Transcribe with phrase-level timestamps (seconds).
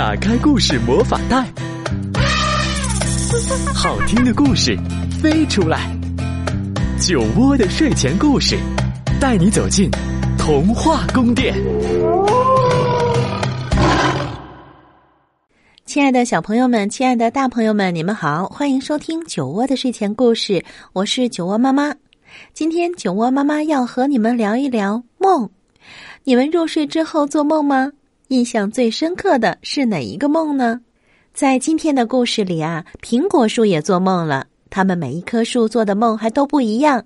[0.00, 1.44] 打开故事魔法袋，
[3.74, 4.74] 好听的故事
[5.20, 5.94] 飞出来。
[6.98, 8.56] 酒窝的睡前故事，
[9.20, 9.90] 带你走进
[10.38, 11.54] 童话宫殿。
[15.84, 20.64] 亲爱的小朋友们，亲爱的大朋友们，你们好，欢迎收听酒窝的睡前故事。
[20.94, 21.94] 我是酒窝妈妈。
[22.54, 25.50] 今天酒窝妈妈要和你们聊一聊梦。
[26.24, 27.92] 你们入睡之后做梦吗？
[28.30, 30.80] 印象最深刻的是哪一个梦呢？
[31.34, 34.46] 在今天的故事里啊，苹果树也做梦了。
[34.70, 37.04] 它们每一棵树做的梦还都不一样，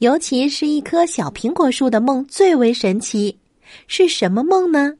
[0.00, 3.38] 尤其是一棵小苹果树的梦最为神奇。
[3.86, 4.92] 是什么梦呢？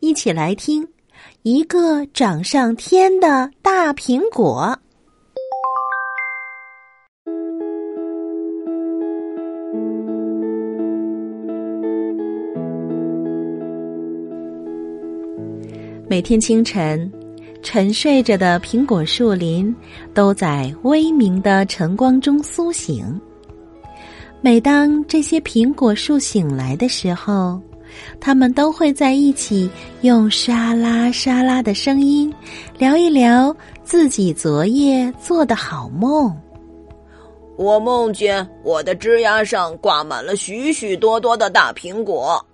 [0.00, 0.88] 一起来听。
[1.42, 4.74] 一个长上天的大苹果。
[16.10, 17.08] 每天清晨，
[17.62, 19.72] 沉睡着的苹果树林
[20.12, 23.20] 都在微明的晨光中苏醒。
[24.40, 27.60] 每当这些苹果树醒来的时候，
[28.18, 32.34] 他们都会在一起，用沙拉沙拉的声音
[32.76, 36.36] 聊一聊自己昨夜做的好梦。
[37.56, 42.44] 我梦见我的枝丫上挂满了许许多多的大苹果。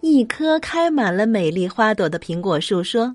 [0.00, 3.12] 一棵开满了美丽花朵的苹果树说：“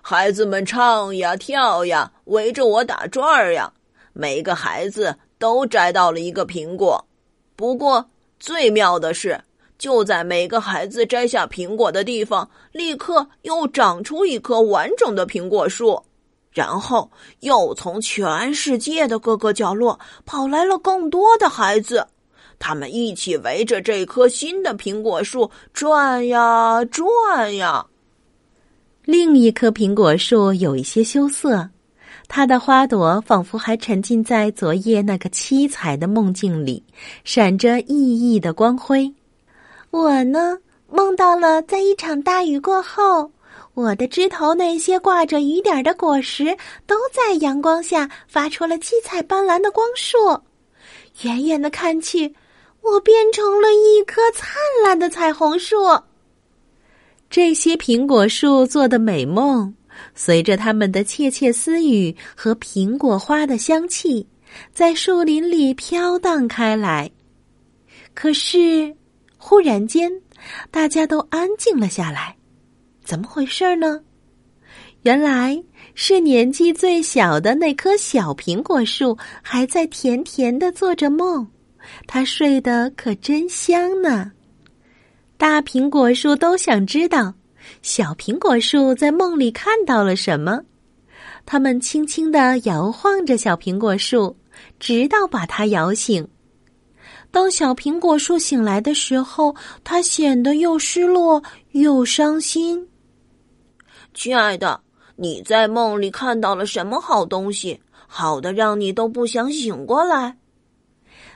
[0.00, 3.72] 孩子们唱呀跳呀，围着我打转儿呀。
[4.12, 7.04] 每个孩子都摘到了一个苹果。
[7.56, 9.40] 不过最妙的是。”
[9.76, 16.00] 就在每个孩子摘下苹果的地方，立刻又长出一棵完整的苹果树，
[16.52, 22.06] 然后又从全世界的各个角落跑来了更多的孩子，
[22.58, 27.84] 他们一起围着这棵新的苹果树转呀转呀。
[29.04, 31.68] 另一棵苹果树有一些羞涩，
[32.26, 36.82] 它的花朵仿佛还沉浸在昨夜那个七彩的梦境里，
[37.22, 39.12] 闪着熠熠的光辉。
[39.90, 40.58] 我呢，
[40.90, 43.30] 梦到了在一场大雨过后，
[43.74, 50.16] 我的枝头那些挂着雨点的果实都在阳光下发出了七彩斑斓的光束。
[51.22, 52.34] 远远的看去，
[52.84, 55.76] 我变成了一棵灿烂的彩虹树。
[57.28, 59.74] 这些苹果树做的美梦，
[60.14, 64.26] 随着他们的窃窃私语和苹果花的香气，
[64.72, 67.10] 在树林里飘荡开来。
[68.14, 68.94] 可是。
[69.46, 70.10] 忽然间，
[70.70, 72.34] 大家都安静了下来。
[73.04, 74.00] 怎么回事呢？
[75.02, 75.62] 原来
[75.94, 81.46] 是年纪最小的那棵小苹果树还在甜甜的做着梦，
[82.06, 84.32] 它睡得可真香呢。
[85.36, 87.34] 大苹果树都想知道，
[87.82, 90.60] 小苹果树在梦里看到了什么。
[91.46, 94.36] 他们轻轻的摇晃着小苹果树，
[94.78, 96.26] 直到把它摇醒。
[97.30, 102.88] 当小苹果树醒来的时候，它显得又失落又伤心。
[104.14, 104.80] 亲爱的，
[105.16, 107.80] 你在梦里看到了什么好东西？
[108.06, 110.36] 好的，让你都不想醒过来。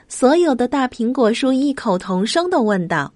[0.09, 3.13] 所有的大苹果树异口同声的问道：“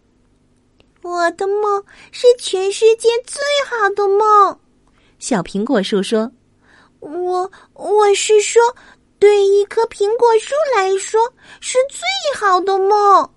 [1.03, 4.57] 我的梦是全世界最好的梦。”
[5.19, 6.31] 小苹果树说
[7.01, 8.61] ：“我我是说。”
[9.19, 11.17] 对一棵苹果树来说，
[11.61, 12.01] 是最
[12.35, 13.29] 好的梦。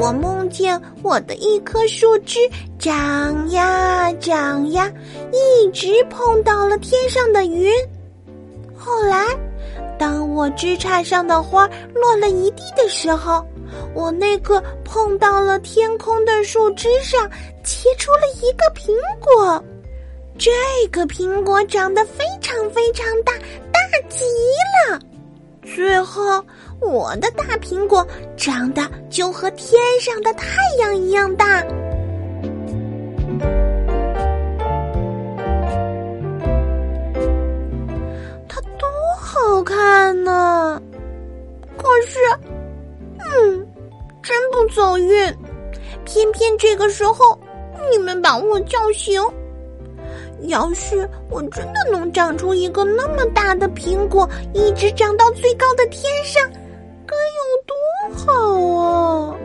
[0.00, 2.40] 我梦见我的一棵树枝
[2.80, 4.92] 长呀长呀，
[5.32, 7.72] 一直碰到了天上的云。
[8.76, 9.24] 后来，
[10.02, 11.64] 当我枝杈上的花
[11.94, 13.46] 落了一地的时候，
[13.94, 17.30] 我那个碰到了天空的树枝上
[17.62, 19.62] 结出了一个苹果。
[20.36, 20.50] 这
[20.90, 23.32] 个苹果长得非常非常大，
[23.70, 24.24] 大极
[24.90, 24.98] 了。
[25.62, 26.44] 最后，
[26.80, 28.04] 我的大苹果
[28.36, 31.64] 长得就和天上的太阳一样大。
[39.92, 40.80] 看呢！
[41.76, 42.18] 可是，
[43.18, 43.68] 嗯，
[44.22, 45.36] 真不走运。
[46.06, 47.38] 偏偏这个时候，
[47.90, 49.20] 你们把我叫醒。
[50.48, 56.42] 要是我真的能长出一个那么大的苹果，一直长到最高的天上，
[57.06, 59.36] 该有多好啊！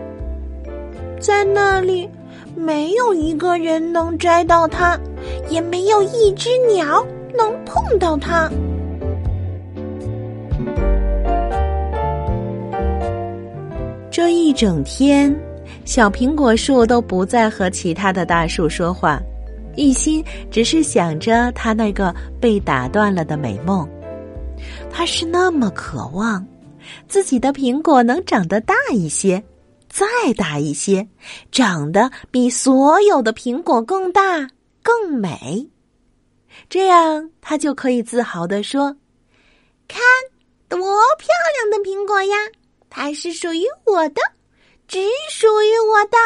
[1.19, 2.09] 在那里，
[2.55, 4.97] 没有一个人能摘到它，
[5.49, 8.49] 也没有一只鸟能碰到它。
[14.17, 15.31] 这一整天，
[15.85, 19.21] 小苹果树都不再和其他的大树说话。
[19.75, 22.11] 一心只是想着他那个
[22.41, 23.87] 被打断了的美梦。
[24.89, 26.43] 他是那么渴望
[27.07, 29.43] 自己的苹果能长得大一些，
[29.87, 31.07] 再大一些，
[31.51, 34.49] 长得比所有的苹果更大、
[34.81, 35.69] 更美。
[36.69, 38.97] 这样，他就可以自豪的说
[39.87, 40.01] ：“看，
[40.67, 42.35] 多漂亮的苹果呀！
[42.99, 44.15] 它是属于我的，
[44.88, 44.97] 只
[45.29, 46.17] 属于我的。”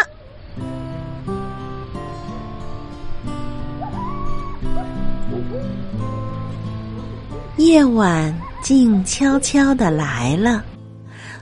[7.61, 8.33] 夜晚
[8.63, 10.63] 静悄悄的来了，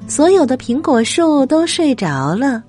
[0.08, 2.64] 所有的苹果树都睡着了，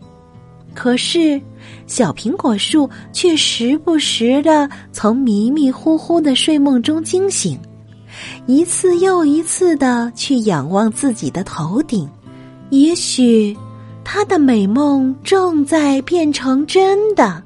[0.75, 1.41] 可是
[1.87, 7.59] 小苹果树却时不时的从迷迷糊糊的睡梦中惊醒，
[8.47, 12.07] 一次又一次的去仰望自己的头顶，
[12.71, 13.57] 也许
[14.05, 17.43] 他的美梦正在变成真的。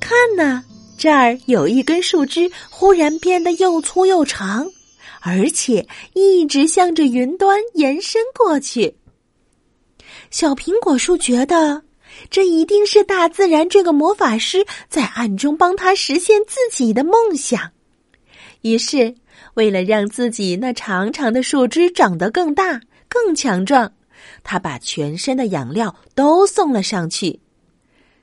[0.00, 0.62] 看呐，
[0.96, 4.66] 这儿有一根树枝，忽然变得又粗又长。
[5.20, 8.94] 而且一直向着云端延伸过去。
[10.30, 11.82] 小苹果树觉得，
[12.30, 17.72] 这一定是大自然这个魔法师在暗中帮他实现自己的梦想。
[18.62, 19.12] 于是，
[19.54, 23.92] 为了让自己那长长的树枝长得更大、更强壮，
[24.42, 27.40] 他把全身的养料都送了上去。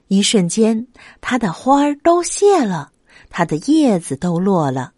[0.07, 0.85] 一瞬间，
[1.19, 2.91] 它的花儿都谢了，
[3.29, 4.91] 它的叶子都落了。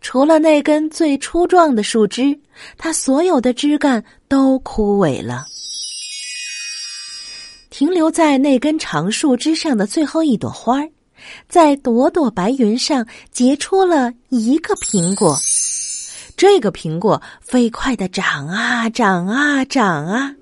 [0.00, 2.38] 除了那根最粗壮的树枝，
[2.78, 5.46] 它所有的枝干都枯萎了。
[7.70, 10.88] 停留在那根长树枝上的最后一朵花儿，
[11.48, 15.36] 在朵朵白云上结出了一个苹果。
[16.36, 20.34] 这个苹果飞快的长啊长啊长啊，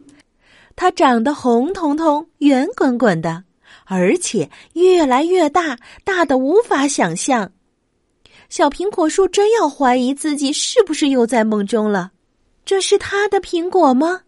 [0.76, 3.44] 它长得红彤彤、圆滚滚的，
[3.84, 7.50] 而且越来越大，大的无法想象。
[8.48, 12.10] 小苹果树真要怀疑自己是不是又在梦中了？
[12.64, 14.22] 这是他的苹果吗？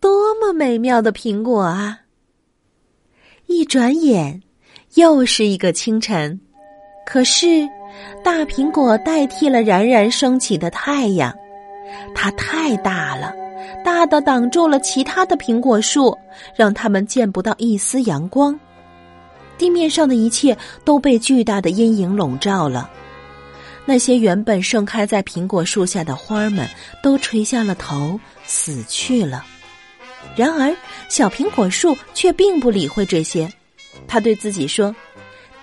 [0.00, 2.00] 多么美妙的苹果啊！
[3.46, 4.42] 一转眼，
[4.94, 6.40] 又是一个清晨。
[7.06, 7.68] 可是，
[8.22, 11.34] 大苹果代替了冉冉升起的太阳。
[12.14, 13.34] 它太大了，
[13.84, 16.16] 大的挡住了其他的苹果树，
[16.56, 18.58] 让它们见不到一丝阳光。
[19.56, 22.90] 地面上的一切都被巨大的阴影笼罩了。
[23.84, 26.68] 那些原本盛开在苹果树下的花儿们
[27.02, 29.44] 都垂下了头，死去了。
[30.34, 30.74] 然而，
[31.08, 33.50] 小苹果树却并不理会这些。
[34.08, 34.94] 他对自己说：“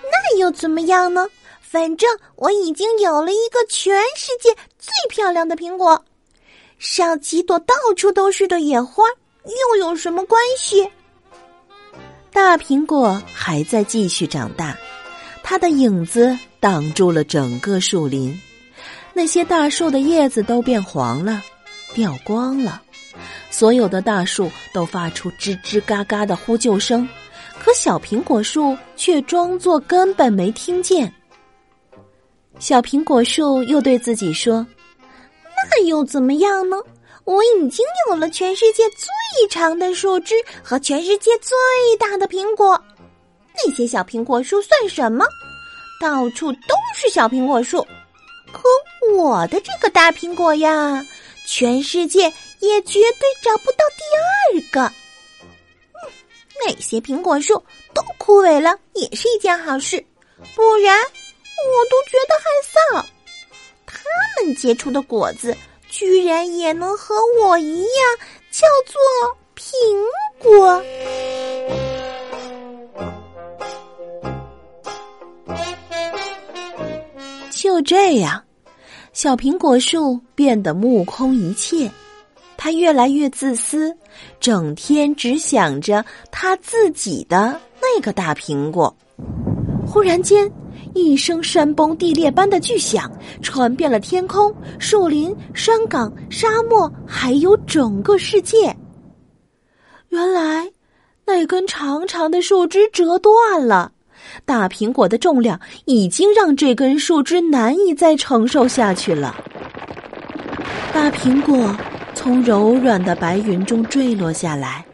[0.04, 1.26] 那又怎么样呢？
[1.60, 6.02] 反正我已经有了一个全世界最漂亮的苹果，
[6.82, 9.04] 上几朵到处都是的野花
[9.44, 10.84] 又有什么关系？”
[12.32, 14.76] 大苹果还在继续长大。
[15.44, 18.36] 它的影子挡住了整个树林，
[19.12, 21.40] 那些大树的叶子都变黄了，
[21.94, 22.82] 掉光了。
[23.48, 27.08] 所有的大树都发出吱吱嘎嘎的呼救声，
[27.60, 31.12] 可小苹果树却装作根本没听见。
[32.58, 34.66] 小苹果树又对自己说
[35.70, 36.76] ：“那又怎么样呢？
[37.24, 41.56] 我已经有了全世界最长的树枝和全世界最
[41.98, 42.80] 大的苹果。”
[43.54, 45.24] 那些小苹果树算什么？
[46.00, 47.86] 到处都是小苹果树，
[48.50, 48.62] 可
[49.14, 51.00] 我的这个大苹果呀，
[51.46, 52.22] 全世界
[52.58, 54.92] 也绝对找不到第二个。
[55.42, 56.10] 嗯，
[56.66, 57.54] 那些苹果树
[57.94, 60.04] 都枯萎了，也是一件好事，
[60.56, 63.06] 不然我都觉得害臊。
[64.02, 65.56] 他们结出的果子，
[65.88, 67.88] 居然也能和我一样
[68.50, 69.00] 叫做
[69.56, 69.64] 苹
[70.38, 70.82] 果。
[77.50, 78.42] 就这样，
[79.12, 81.88] 小苹果树变得目空一切，
[82.56, 83.96] 它越来越自私，
[84.40, 88.94] 整天只想着他自己的那个大苹果。
[89.86, 90.50] 忽然间，
[90.94, 98.74] 一声山崩地裂般的巨响传遍了天空、树林、山岗、沙漠，还有整个世界。
[100.08, 100.70] 原来，
[101.24, 103.92] 那根长长的树枝折断了。
[104.44, 109.34] 大苹果的重量已经让这根树枝难以再承受下去了。
[110.92, 111.74] 大苹果
[112.14, 114.84] 从柔软的白云中坠落下来，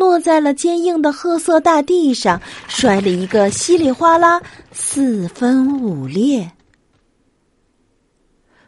[0.00, 4.40] 落在了坚硬的褐色大地上，摔了一个稀里哗啦，
[4.72, 6.50] 四分五裂。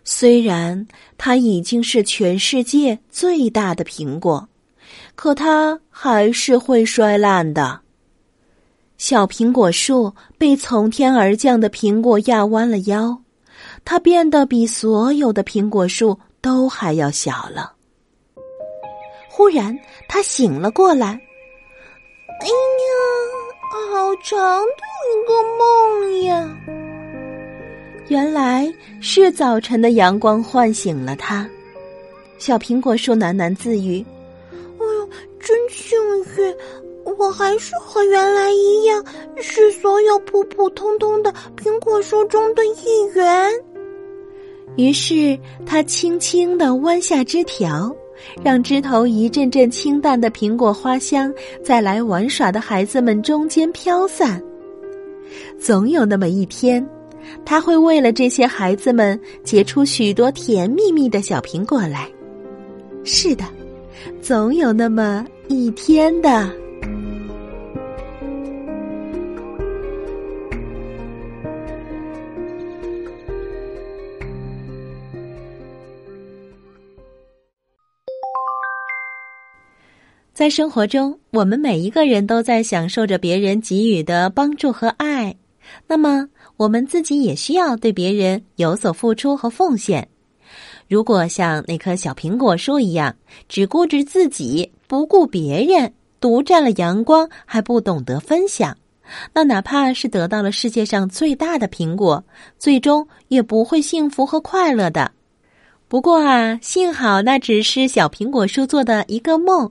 [0.05, 0.87] 虽然
[1.17, 4.47] 它已经是全世界最大的苹果，
[5.15, 7.81] 可它还是会摔烂的。
[8.99, 13.19] 小苹果树被从天而降的苹果压弯了腰，
[13.87, 17.73] 它变得比所有的苹果树都还要小了。
[19.35, 21.19] 忽然，他醒了过来。
[22.29, 22.93] 哎呀，
[23.91, 26.55] 好长的一个梦呀！
[28.09, 28.71] 原来
[29.01, 31.49] 是早晨的阳光唤醒了他。
[32.37, 34.05] 小苹果树喃喃自语
[34.53, 35.09] ：“哎呦，
[35.41, 35.99] 真幸
[36.37, 36.55] 运！
[37.17, 39.03] 我还是和原来一样，
[39.41, 43.51] 是所有普普通通的苹果树中的一员。”
[44.77, 47.97] 于是，他轻轻的弯下枝条。
[48.43, 54.43] 让枝头一阵阵清淡的苹果花香在来玩耍的孩子们中间飘散。
[55.59, 56.87] 总有那么一天，
[57.45, 62.09] 他会为了这些孩子们结出许多甜蜜蜜的小苹果来。
[63.05, 63.45] 是的，
[64.21, 66.62] 总有那么一天的。
[80.43, 85.33] 在生活中，我们每一个人都在享受着别人给予的帮助和爱。
[85.87, 90.09] 那么，我们自己也需要对别人有所付出和奉献。
[90.89, 93.15] 如果像那棵小苹果树一样，
[93.49, 98.77] 只顾着自己，不顾别人，独占了阳光，还不懂得分享，
[99.33, 102.25] 那哪怕是得到了世界上最大的苹果，
[102.59, 105.13] 最终也不会幸福和快乐的。
[105.87, 109.71] 不过啊，幸好那只是小苹果树做的一个梦。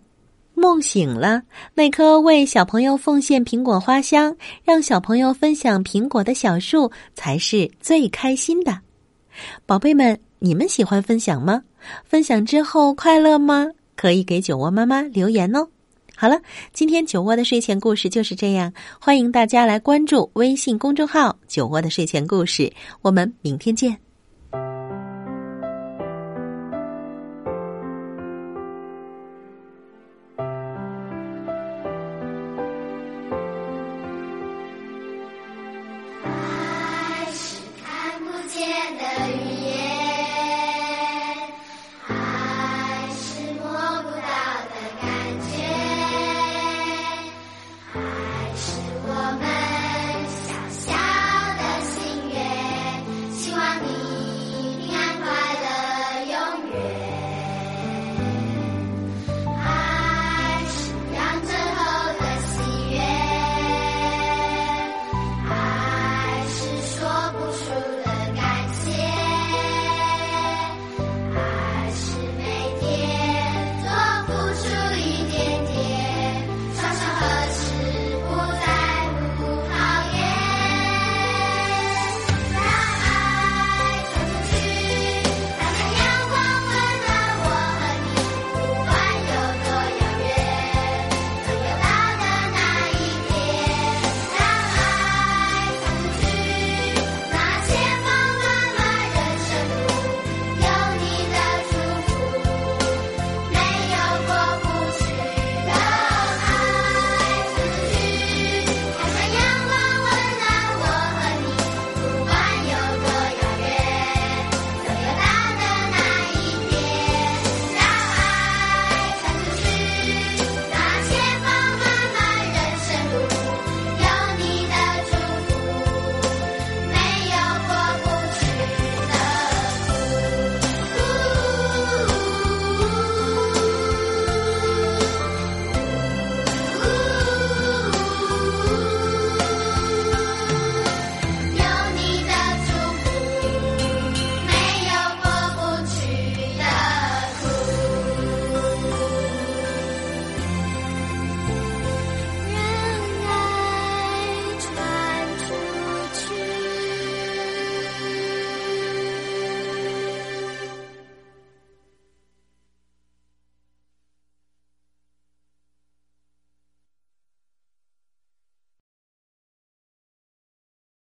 [0.54, 1.42] 梦醒了，
[1.74, 8.80] 那棵为小朋友奉献苹果花香、让小朋友分享苹果的小树才是最开心的。
[9.66, 11.64] 宝贝们，你们喜欢分享吗？
[12.04, 13.68] 分享之后快乐吗？
[13.96, 15.68] 可以给酒窝妈妈留言哦。
[16.16, 16.40] 好了，
[16.74, 24.11] 今天酒窝的睡前故事就是这样，欢迎大家来关注微信公众号“酒窝的睡前故事”，我们明天见。